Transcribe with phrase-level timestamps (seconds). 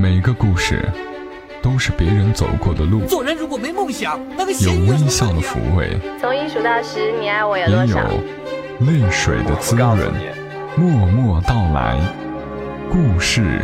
[0.00, 0.88] 每个故事
[1.60, 7.96] 都是别人走过的路，做人如果没梦想，那个有微笑的抚慰，从一数到十，你爱我有也有？
[8.86, 9.98] 泪水的滋润。
[10.76, 11.98] 默默到来，
[12.88, 13.60] 故事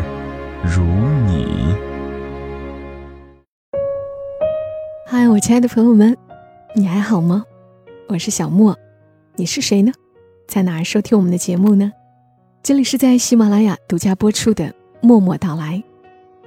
[0.65, 1.73] 如你。
[5.07, 6.17] 嗨，我亲爱的朋友们，
[6.75, 7.45] 你还好吗？
[8.09, 8.77] 我是小莫，
[9.37, 9.93] 你是谁呢？
[10.49, 11.93] 在哪儿收听我们的节目呢？
[12.61, 14.65] 这里是在喜马拉雅独家播出的
[15.01, 15.75] 《默默到来》，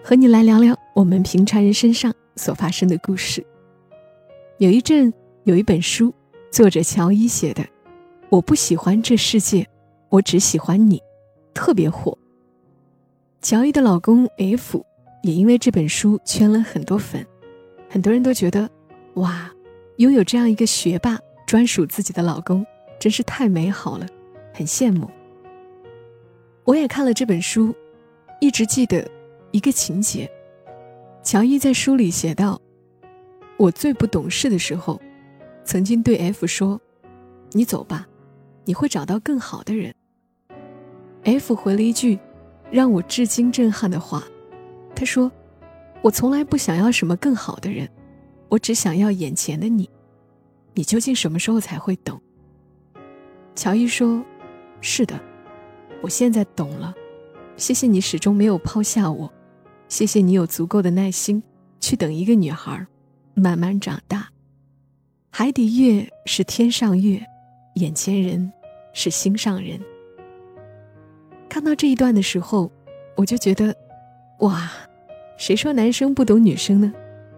[0.08, 3.46] 和你来聊聊我们平常人身上所发生的故事。
[4.58, 5.14] 有一阵
[5.44, 6.14] 有一本书，
[6.50, 7.62] 作者乔伊写的，
[8.30, 9.68] 《我不喜欢这世界，
[10.08, 10.98] 我只喜欢你》，
[11.54, 12.18] 特别火。
[13.42, 14.82] 乔伊的老公 F
[15.24, 17.28] 也因为这本书圈了很多粉，
[17.90, 18.70] 很多人都觉得，
[19.16, 19.52] 哇，
[19.98, 22.66] 拥有这样一个学霸专属自己的老公，
[22.98, 24.08] 真是太美好了，
[24.54, 25.12] 很羡慕。
[26.64, 27.76] 我也看了这本书，
[28.40, 29.06] 一直记得
[29.58, 30.30] 一个情节。
[31.24, 32.62] 乔伊在书里写道
[33.58, 35.02] ：“我最不懂事的时候，
[35.66, 36.80] 曾经对 F 说
[37.54, 38.08] ：‘你走吧，
[38.66, 39.92] 你会找到更好的人。
[41.24, 42.20] ’F 回了一句
[42.70, 44.24] 让我至今震撼的话，
[44.94, 45.32] 他说
[46.04, 47.90] ：‘我从来不想要什么更好的人，
[48.50, 49.90] 我只想要眼前的你。
[50.76, 52.22] 你究竟什么时候才会懂？’
[53.56, 54.24] 乔伊说
[54.82, 55.20] ：‘是的。’”
[56.04, 56.94] 我现在懂了，
[57.56, 59.34] 谢谢你始终没有抛下我，
[59.88, 61.42] 谢谢你有足够的耐心
[61.80, 62.86] 去等一个女孩
[63.34, 64.28] 慢慢长大。
[65.30, 67.26] 海底月是天上月，
[67.76, 68.52] 眼前人
[68.94, 69.80] 是心上人。
[71.48, 72.72] 看到这一段的时候，
[73.16, 73.76] 我就觉得，
[74.40, 74.70] 哇，
[75.38, 76.92] 谁说男生不懂女生呢？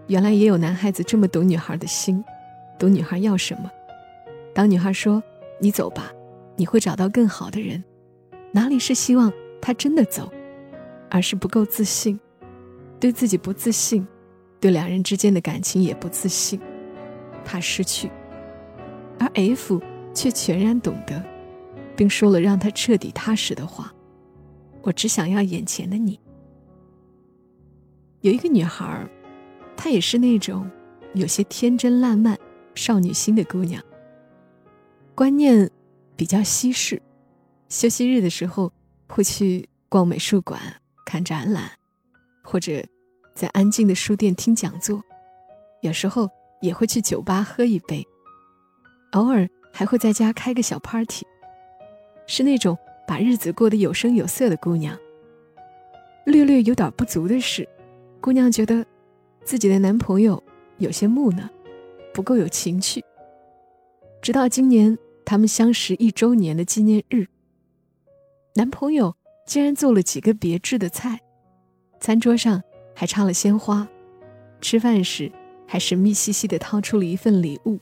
[0.08, 2.24] 原来也有男孩子这么懂女孩的心，
[2.80, 3.70] 懂女孩要什么。
[4.56, 5.22] 当女孩说
[5.62, 6.12] “你走吧，
[6.56, 7.84] 你会找到更好的人”。
[8.52, 10.32] 哪里是希望他真的走，
[11.12, 12.20] 而是不够自信，
[13.00, 14.06] 对自己不自信，
[14.60, 16.60] 对两人之间的感情也不自信，
[17.46, 18.12] 怕失去。
[19.20, 19.82] 而 F
[20.14, 21.24] 却全然懂得，
[21.96, 23.94] 并说了让他彻底踏实的话
[24.82, 26.20] ：“我只想要眼前的你。”
[28.22, 29.08] 有一个女孩，
[29.78, 30.70] 她也是那种
[31.14, 32.38] 有些天真烂漫、
[32.76, 33.82] 少女心的姑娘，
[35.16, 35.70] 观念
[36.18, 37.02] 比较西式。
[37.70, 38.74] 休息日的时候，
[39.08, 40.60] 会去逛美术馆、
[41.06, 41.72] 看展览，
[42.50, 42.84] 或者
[43.36, 45.04] 在安静的书店听讲座。
[45.82, 46.28] 有时候
[46.62, 48.04] 也会去酒吧喝一杯，
[49.12, 51.28] 偶尔还会在家开个小 party。
[52.26, 52.76] 是那种
[53.08, 54.98] 把日子过得有声有色的姑娘。
[56.26, 57.70] 略略有点不足的是，
[58.20, 58.84] 姑娘觉得
[59.44, 60.42] 自己的男朋友
[60.80, 61.48] 有些木讷，
[62.12, 63.04] 不够有情趣。
[64.24, 67.28] 直到今年他们相识一周年的纪念日。
[68.56, 71.20] 男朋友竟然做了几个别致的菜，
[72.00, 72.62] 餐桌上
[72.96, 73.88] 还插了鲜花，
[74.62, 75.32] 吃饭时
[75.68, 77.80] 还神秘兮兮地掏出了一份礼物，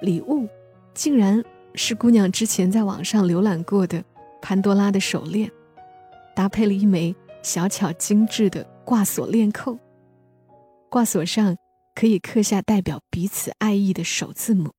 [0.00, 0.48] 礼物
[0.94, 1.42] 竟然
[1.74, 4.04] 是姑娘之前在网上浏览过的
[4.40, 5.50] 潘多拉的手链，
[6.34, 9.78] 搭配了一枚小巧精致的挂锁链扣，
[10.88, 11.56] 挂锁上
[11.94, 14.70] 可以刻下代表彼此爱意的首字母。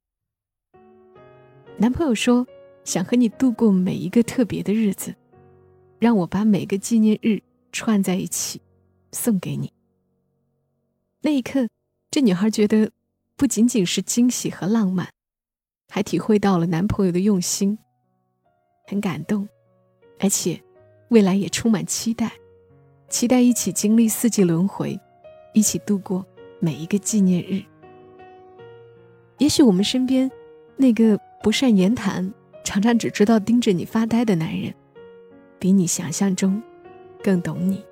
[1.77, 2.45] 男朋友说。
[2.85, 5.15] 想和你度过每一个特别的日子，
[5.99, 7.41] 让我把每个纪念日
[7.73, 8.61] 串在一起，
[9.11, 9.73] 送给你。
[11.19, 11.67] 那一刻，
[12.09, 12.89] 这女孩觉得
[13.35, 15.09] 不仅仅是惊喜和浪漫，
[15.89, 17.77] 还体会到了男朋友的用心，
[18.87, 19.49] 很感动，
[20.19, 20.63] 而且
[21.09, 22.31] 未来也充满期待，
[23.09, 24.97] 期待一起经历四季轮回，
[25.53, 26.25] 一起度过
[26.59, 27.61] 每一个纪念日。
[29.39, 30.31] 也许我们身边
[30.77, 32.33] 那个不善言谈。
[32.65, 34.73] 常常只知道盯着你发呆的男人，
[35.59, 36.63] 比你想象中
[37.23, 37.83] 更懂你。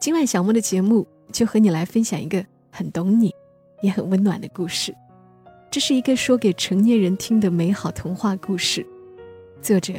[0.00, 3.34] 今晚小莫的节目就和你来分享一个很懂你，
[3.82, 4.94] 也很温暖的故事。
[5.70, 8.86] 这是一个说给成年人听的美好童话故事，
[9.60, 9.92] 作者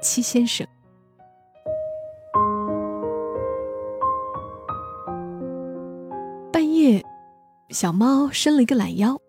[0.00, 0.64] 七先生。
[6.52, 7.04] 半夜，
[7.70, 9.20] 小猫伸了一个懒腰，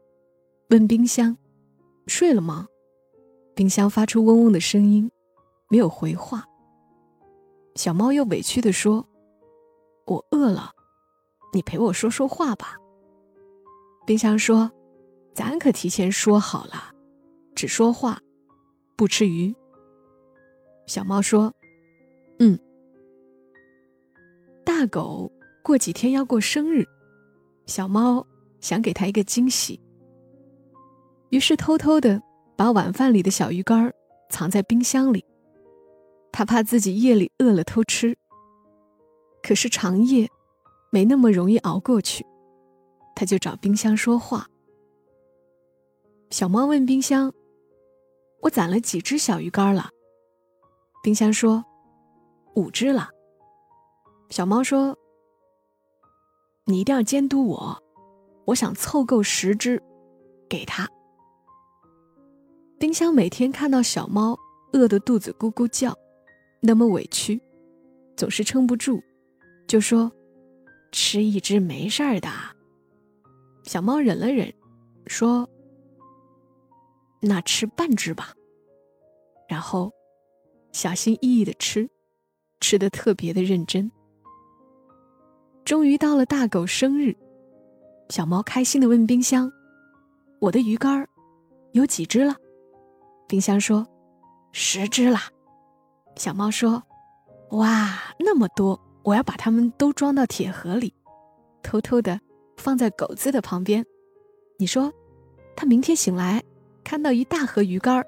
[0.70, 1.36] 问冰箱
[2.06, 2.68] ：“睡了吗？”
[3.56, 5.10] 冰箱发出嗡嗡的声音，
[5.70, 6.46] 没有回话。
[7.78, 9.08] 小猫又委屈地说
[10.08, 10.72] ：“我饿了，
[11.54, 12.76] 你陪我说说话吧。”
[14.06, 14.72] 冰箱说
[15.34, 16.92] ：“咱可提前说好了，
[17.56, 18.20] 只说话，
[18.98, 19.56] 不吃鱼。”
[20.88, 21.54] 小猫说
[22.40, 22.58] ：“嗯。”
[24.66, 25.32] 大狗
[25.64, 26.84] 过几天要过生日，
[27.68, 28.26] 小猫
[28.60, 29.80] 想给他一个惊喜，
[31.30, 32.22] 于是偷偷的。
[32.56, 33.94] 把晚饭里的小鱼干
[34.32, 35.24] 藏在冰箱里，
[36.38, 38.16] 他怕自己夜里饿了偷吃。
[39.42, 40.30] 可是长夜
[40.92, 42.24] 没那么容易熬过去，
[43.16, 44.46] 他就找冰箱说话。
[46.30, 47.34] 小猫问冰箱
[48.44, 49.90] ：“我攒了几只小鱼干了？”
[51.02, 51.66] 冰箱说
[52.54, 53.10] ：“五只了。”
[54.30, 54.96] 小猫说
[56.66, 57.82] ：“你一定要监督我，
[58.46, 59.82] 我想凑够十只，
[60.48, 60.88] 给他。”
[62.78, 64.38] 冰箱每天看到小猫
[64.74, 65.98] 饿得肚子咕咕叫，
[66.60, 67.40] 那么委屈，
[68.16, 69.02] 总是撑不住，
[69.68, 70.12] 就说
[70.92, 72.30] ：“吃一只没事儿的。”
[73.64, 74.52] 小猫忍了忍，
[75.06, 75.48] 说
[77.22, 78.34] ：“那吃半只吧。”
[79.48, 79.92] 然后
[80.74, 81.90] 小心翼翼的吃，
[82.60, 83.90] 吃的特别的认真。
[85.64, 87.16] 终于到了大狗生日，
[88.10, 89.52] 小猫开心的问冰箱
[90.42, 91.08] ：“我的鱼竿
[91.74, 92.36] 有几只了？”
[93.28, 93.86] 冰箱说
[94.52, 95.30] ：“十只啦。”
[96.18, 96.82] 小猫说
[97.52, 98.80] ：“哇，那么多！
[99.04, 100.94] 我要把它们都装到铁盒里，
[101.64, 102.20] 偷偷的
[102.58, 103.86] 放在狗子的旁边。
[104.58, 104.92] 你说，
[105.56, 106.44] 它明天醒来
[106.84, 108.04] 看到一大盒鱼干，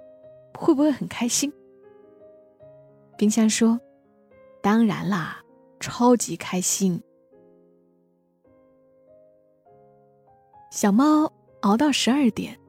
[0.57, 1.51] 会不会很开心？”
[3.17, 3.79] 冰箱说
[4.61, 5.41] ：“当然啦，
[5.79, 7.01] 超级开心。”
[10.71, 12.59] 小猫熬到十二点，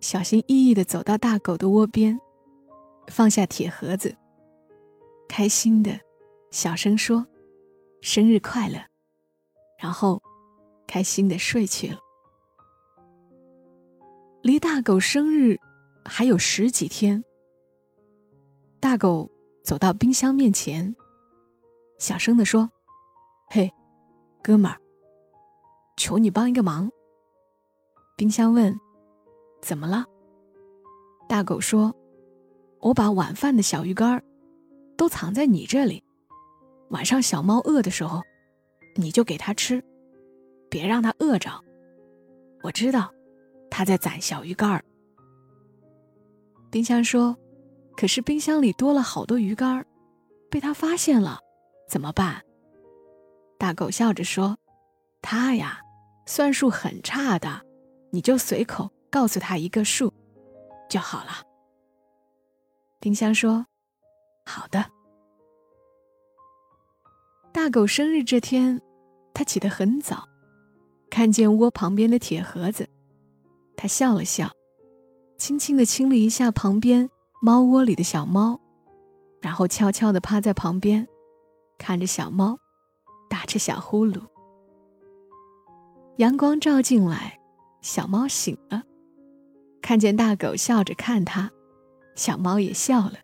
[0.00, 2.18] 小心翼翼地走到大狗的窝边，
[3.08, 4.14] 放下铁盒子，
[5.36, 5.98] 开心的
[6.52, 7.26] 小声说
[8.00, 8.78] ：“生日快乐。”
[9.76, 10.22] 然后
[10.86, 11.98] 开心的睡去了。
[14.42, 15.58] 离大狗生日
[16.04, 17.24] 还有十几天，
[18.78, 19.28] 大狗
[19.64, 20.94] 走到冰箱面前，
[21.98, 22.70] 小声的说
[23.50, 23.68] ：“嘿，
[24.40, 24.80] 哥们儿，
[25.96, 26.88] 求你帮一个忙。”
[28.16, 28.72] 冰箱问
[29.60, 30.04] ：“怎么了？”
[31.28, 31.92] 大狗说
[32.78, 34.24] ：“我把晚饭的小鱼干
[35.04, 36.02] 都藏在你这里，
[36.88, 38.22] 晚上小猫饿的时候，
[38.96, 39.84] 你就给它吃，
[40.70, 41.50] 别让它饿着。
[42.62, 43.12] 我知道，
[43.70, 44.82] 它在攒小鱼干儿
[46.70, 47.36] 冰箱说
[47.98, 49.86] ：“可是冰箱里多了好多鱼干儿
[50.50, 51.38] 被它发现了，
[51.86, 52.42] 怎么办？”
[53.60, 54.56] 大狗笑着说
[55.20, 55.82] ：“它呀，
[56.24, 57.60] 算术很差的。”
[58.10, 60.10] 你就随口告诉他一个数，
[60.88, 61.44] 就好了。
[63.00, 63.66] 冰箱说
[64.46, 64.82] ：“好的。”
[67.64, 68.78] 大狗生日这天，
[69.32, 70.28] 他起得很早，
[71.08, 72.86] 看见窝旁边的铁盒子，
[73.74, 74.50] 他笑了笑，
[75.38, 77.08] 轻轻地亲了一下旁边
[77.40, 78.60] 猫窝里的小猫，
[79.40, 81.08] 然后悄悄地趴在旁边，
[81.78, 82.58] 看着小猫
[83.30, 84.20] 打着小呼噜。
[86.18, 87.40] 阳光照进来。
[87.80, 88.82] 小猫醒了，
[89.80, 91.50] 看见大狗笑着看它，
[92.14, 93.14] 小猫也笑了。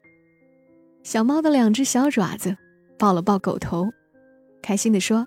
[1.03, 2.57] 小猫的两只小爪子
[2.99, 3.91] 抱了抱狗头，
[4.63, 5.27] 开心地说：“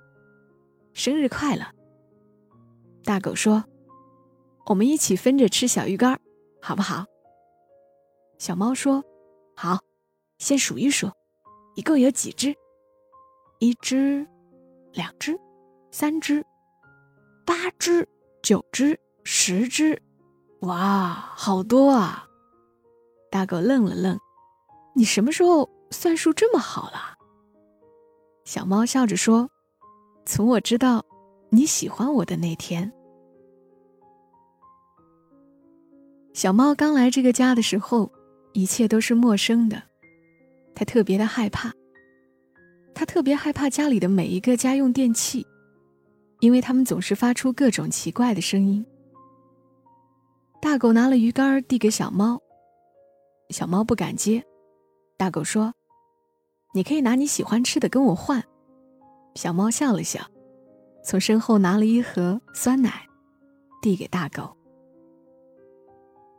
[0.94, 1.66] 生日快乐！”
[3.04, 3.64] 大狗说
[4.68, 6.20] ：“我们一起分着吃小鱼干，
[6.62, 7.06] 好不好？”
[8.40, 9.04] 小猫说
[9.56, 9.80] ：“好，
[10.38, 11.10] 先数一数，
[11.76, 12.56] 一共有几只？
[13.60, 14.28] 一只，
[14.92, 15.40] 两只，
[15.92, 16.46] 三只，
[17.46, 18.08] 八只，
[18.42, 20.02] 九只。”十只，
[20.64, 22.28] 哇，好多啊！
[23.32, 24.20] 大狗愣了愣
[24.96, 27.18] ：“你什么时候算术这么好了？”
[28.46, 29.50] 小猫笑着说
[30.26, 31.06] ：“从我知道
[31.50, 32.92] 你喜欢我的那天。”
[36.34, 38.12] 小猫刚来这个家的时候，
[38.54, 39.82] 一切都是陌生的，
[40.76, 41.72] 它特别的害怕。
[42.96, 45.46] 它特别害怕家里的每一个家用电器，
[46.42, 48.86] 因为它们总是发出各种奇怪的声音。
[50.62, 52.40] 大狗拿了鱼竿递给小猫，
[53.50, 54.44] 小猫不敢接。
[55.18, 55.74] 大狗说
[56.74, 58.44] ：“你可以拿你喜欢吃的跟我换。”
[59.36, 60.20] 小猫笑了笑，
[61.04, 63.08] 从身后拿了一盒酸奶，
[63.82, 64.56] 递给大狗。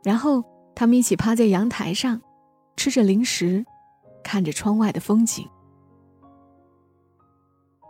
[0.03, 0.43] 然后
[0.75, 2.21] 他们一起趴在阳台上，
[2.77, 3.65] 吃着零食，
[4.23, 5.49] 看着窗外的风景。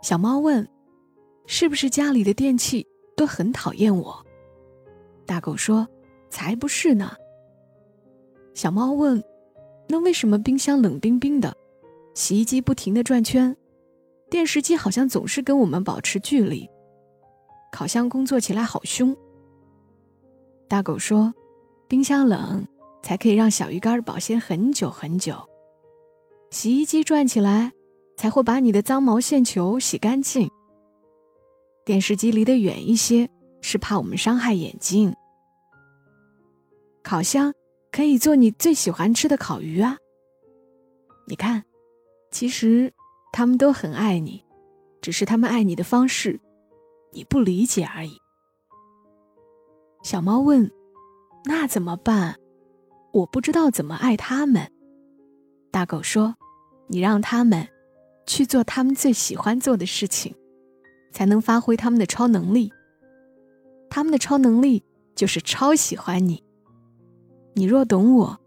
[0.02, 0.66] 小猫问
[1.46, 2.86] ：“是不是家里的电器
[3.16, 4.24] 都很讨厌我？”
[5.26, 5.86] 大狗说。
[6.28, 7.12] 才不是呢！
[8.52, 9.22] 小猫问
[9.88, 11.56] ：“那为什么冰箱冷冰冰的，
[12.16, 13.54] 洗衣机不停的转圈，
[14.30, 16.66] 电视机好像总是跟我们保持距离，
[17.70, 19.14] 烤箱工作起来好凶？”
[20.66, 21.34] 大狗说
[21.86, 22.66] ：“冰箱冷，
[23.02, 25.34] 才可以让小鱼干保鲜很久很久；
[26.50, 27.70] 洗衣机转起来，
[28.16, 30.48] 才会把你的脏毛线球洗干净；
[31.84, 33.28] 电视机离得远一些，
[33.60, 35.14] 是怕我们伤害眼睛。”
[37.04, 37.52] 烤箱
[37.92, 39.98] 可以做你最喜欢吃的烤鱼啊！
[41.28, 41.62] 你看，
[42.36, 42.92] 其实
[43.32, 44.44] 他们都很爱你，
[45.00, 46.38] 只是他们爱你的方式，
[47.10, 48.12] 你不理解而已。
[50.02, 50.70] 小猫问
[51.46, 52.36] ：“那怎么办？
[53.14, 54.70] 我不知道怎么爱他们。”
[55.72, 56.36] 大狗说
[56.88, 57.66] ：“你让他们
[58.26, 60.34] 去做他们最喜欢做的事情，
[61.10, 62.70] 才能发挥他们的超能力。
[63.88, 66.44] 他们的超能力就是超喜欢你。
[67.54, 68.38] 你若懂我，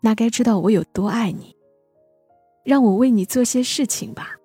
[0.00, 1.55] 那该知道我有多爱你。
[2.66, 4.36] 让我为你做些事情吧。”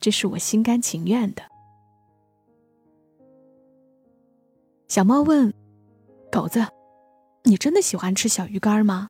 [0.00, 1.42] 这是我心甘情愿的。
[4.86, 5.52] 小猫问
[6.30, 6.66] ：“狗子，
[7.44, 9.08] 你真的喜欢吃小鱼干吗？”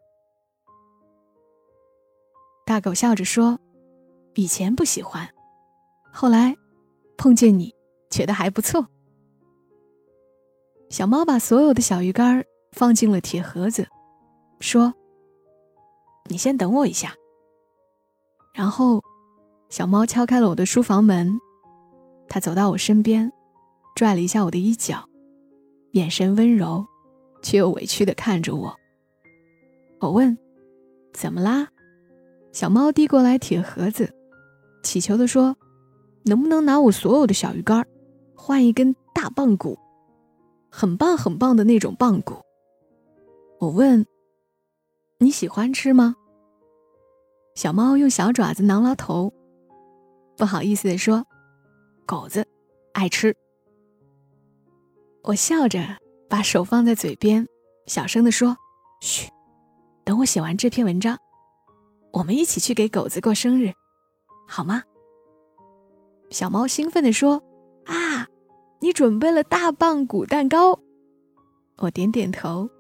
[2.65, 3.59] 大狗笑着说
[4.35, 5.29] ：“以前不喜欢，
[6.13, 6.57] 后来
[7.17, 7.75] 碰见你，
[8.11, 8.89] 觉得还不错。”
[10.91, 13.87] 小猫把所有的小鱼干放进了铁盒子，
[14.59, 14.95] 说
[16.31, 17.15] ：“你先等我一下。”
[18.59, 19.01] 然后。
[19.71, 21.39] 小猫敲开了我的书房门，
[22.27, 23.31] 它走到我身边，
[23.95, 25.07] 拽了一下我的衣角，
[25.93, 26.87] 眼神温柔，
[27.43, 28.75] 却又委屈地看着我。
[30.01, 30.39] 我问
[31.13, 31.69] ：“怎么啦？”
[32.51, 34.11] 小猫递过来铁盒子，
[34.83, 35.55] 乞求地说
[36.25, 37.87] ：“能不能拿我所有的小鱼干，
[38.35, 39.79] 换一根大棒骨，
[40.71, 42.37] 很棒很棒的那种棒骨？”
[43.61, 44.07] 我问
[45.21, 46.17] ：“你喜欢吃吗？”
[47.59, 49.33] 小猫用小爪子挠挠头。
[50.37, 51.27] 不好意思的说
[52.07, 52.47] ：“狗子
[52.93, 53.37] 爱吃。”
[55.25, 55.81] 我笑着
[56.29, 57.45] 把手放在嘴边，
[57.87, 58.57] 小声的说
[59.03, 59.29] ：“嘘，
[60.05, 61.19] 等我写完这篇文章，
[62.13, 63.73] 我们一起去给狗子过生日，
[64.47, 64.85] 好吗？”
[66.31, 67.43] 小猫兴奋的说
[67.87, 68.29] ：“啊，
[68.79, 70.79] 你准备了大棒骨蛋糕？”
[71.79, 72.71] 我点点头。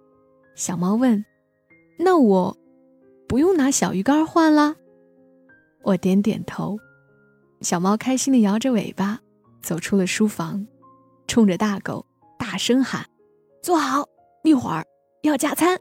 [0.55, 1.25] 小猫问
[1.99, 2.57] ：“那我
[3.71, 4.77] 小鱼干换了？”
[5.85, 6.79] 我点点头。
[7.61, 9.21] 小猫开心的摇着尾巴，
[9.63, 10.67] 走出了书房，
[11.27, 12.07] 冲着大狗
[12.39, 13.05] 大声喊
[13.63, 14.05] ：“坐好，
[14.45, 14.85] 一会儿
[15.23, 15.79] 要加餐。”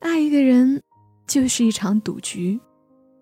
[0.00, 0.82] 爱一个人
[1.26, 2.60] 就是一场赌局，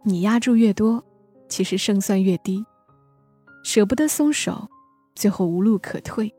[0.05, 1.05] 你压注越多，
[1.49, 2.65] 其实胜算越低。
[3.63, 4.67] 舍不得松手，
[5.15, 6.35] 最后无路可退。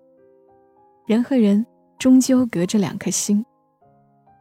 [1.06, 1.66] 人和人
[2.00, 3.46] 终究隔着两颗心，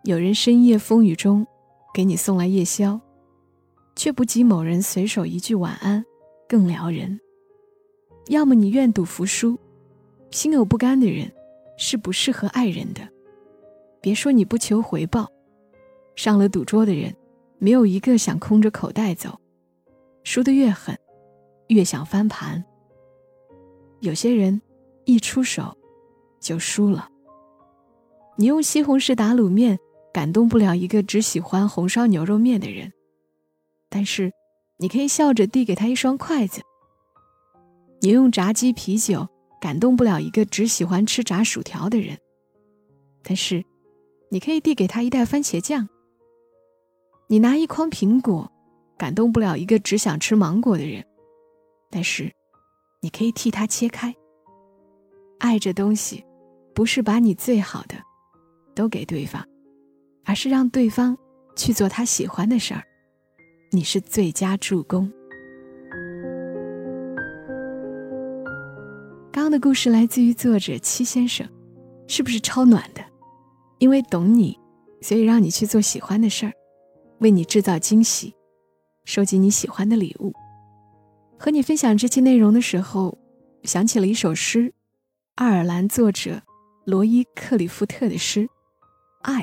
[0.04, 1.46] 有人深夜风雨中
[1.92, 3.00] 给你送来夜宵。
[3.97, 6.02] 却不及某人随手一句晚安
[6.49, 7.20] 更撩人。
[8.28, 9.59] 要么你愿赌服输，
[10.30, 11.30] 心有不甘的人
[11.76, 13.06] 是不适合爱人的。
[14.00, 15.30] 别说你不求回报，
[16.16, 17.14] 上了赌桌的人，
[17.59, 19.38] 没有一个想空着口袋走。
[20.25, 20.97] 输得越狠，
[21.66, 22.64] 越想翻盘。
[23.99, 24.62] 有些人
[25.04, 25.76] 一出手
[26.38, 27.11] 就输了。
[28.37, 29.78] 你用西红柿打卤面
[30.12, 32.92] 感动不了一个只喜欢红烧牛肉面的人。
[33.88, 34.32] 但是，
[34.78, 36.60] 你可以笑着递给他一双筷子。
[38.00, 39.28] 你用炸鸡啤酒
[39.60, 42.16] 感动不了一个只喜欢吃炸薯条的人，
[43.22, 43.64] 但是，
[44.30, 45.88] 你可以递给他一袋番茄酱。
[47.26, 48.50] 你拿一筐苹果，
[48.96, 51.04] 感动不了一个只想吃芒果的人，
[51.90, 52.32] 但是，
[53.02, 54.14] 你可以替他切开。
[55.38, 56.24] 爱这东西，
[56.74, 57.96] 不是把你最好的
[58.74, 59.46] 都给对方，
[60.30, 61.18] 而是让对方
[61.56, 62.84] 去做他喜欢的事儿。
[63.72, 65.10] 你是最佳助攻。
[69.32, 71.44] 刚刚的故事来自于作者七先生，
[72.06, 73.04] 是不是超暖的？
[73.80, 74.56] 因为懂你，
[75.02, 76.52] 所以让你去做喜欢的事儿，
[77.18, 78.32] 为你制造惊喜，
[79.04, 80.32] 收集你喜欢的礼物。
[81.40, 83.18] 和你分享这期内容的时候，
[83.64, 84.72] 想起了一首诗，
[85.34, 86.40] 爱尔兰作者
[86.84, 88.42] 罗伊·克里夫特的诗
[89.22, 89.42] 《爱》，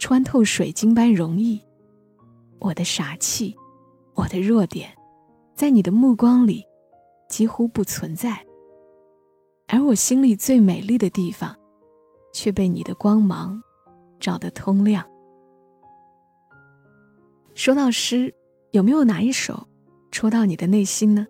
[0.00, 1.60] 穿透水晶般容易。
[2.58, 3.54] 我的傻气，
[4.14, 4.90] 我的弱点，
[5.54, 6.64] 在你的目光里
[7.28, 8.44] 几乎不存在，
[9.68, 11.54] 而我心里最美丽的地方，
[12.32, 13.62] 却被你的光芒
[14.18, 15.06] 照得通亮。
[17.54, 18.34] 说到诗，
[18.72, 19.68] 有没有哪一首
[20.10, 21.26] 戳到你的内心呢？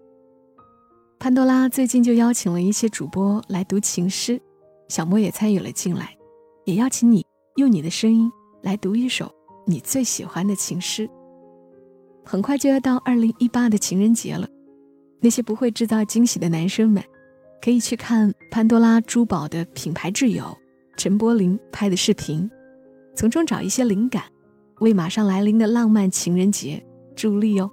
[1.19, 4.41] 潘多拉最近就邀请了一些主播来读情诗，
[4.89, 6.17] 小莫也参与了进来，
[6.65, 8.31] 也邀请你用你的声音
[8.63, 9.31] 来读一首
[9.67, 11.09] 你最喜欢的情诗。
[12.25, 14.49] 很快就要到二零一八的情人节了，
[15.21, 17.03] 那些不会制造惊喜的男生们，
[17.63, 20.57] 可以去看潘多拉珠宝的品牌挚友
[20.97, 22.49] 陈柏霖拍的视频，
[23.17, 24.25] 从中找一些灵感，
[24.81, 26.85] 为马上来临的浪漫情人节
[27.17, 27.71] 助力哦。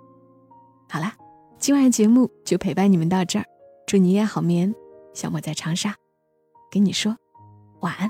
[0.90, 1.16] 好啦，
[1.60, 3.46] 今晚的节目就陪伴你们到这儿，
[3.86, 4.74] 祝你也好眠。
[5.14, 5.96] 小莫在长沙，
[6.72, 7.16] 跟你说
[7.82, 8.10] 晚安。